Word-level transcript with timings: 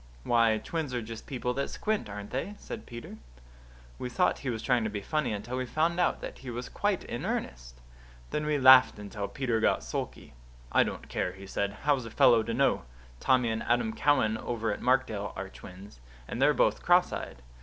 "Why, 0.23 0.57
twins 0.57 0.95
are 0.95 1.01
just 1.03 1.27
people 1.27 1.53
that 1.53 1.69
squint, 1.69 2.09
aren't 2.09 2.31
they?" 2.31 2.55
said 2.57 2.87
Peter. 2.87 3.17
We 3.99 4.09
thought 4.09 4.39
he 4.39 4.49
was 4.49 4.63
trying 4.63 4.83
to 4.83 4.89
be 4.89 4.99
funny, 5.03 5.31
until 5.31 5.57
we 5.57 5.67
found 5.67 5.99
out 5.99 6.21
that 6.21 6.39
he 6.39 6.49
was 6.49 6.69
quite 6.69 7.03
in 7.03 7.23
earnest. 7.23 7.79
Then 8.31 8.47
we 8.47 8.57
laughed 8.57 8.97
until 8.97 9.27
Peter 9.27 9.59
got 9.59 9.83
sulky. 9.83 10.33
"I 10.71 10.81
don't 10.81 11.07
care," 11.07 11.33
he 11.33 11.45
said. 11.45 11.73
"How's 11.83 12.07
a 12.07 12.09
fellow 12.09 12.41
to 12.41 12.51
know? 12.55 12.81
Tommy 13.19 13.51
and 13.51 13.61
Adam 13.61 13.93
Cowan, 13.93 14.39
over 14.39 14.73
at 14.73 14.81
Markdale, 14.81 15.33
are 15.35 15.49
twins; 15.49 15.99
and 16.27 16.41
they're 16.41 16.55
both 16.55 16.81
cross 16.81 17.13
eyed. 17.13 17.43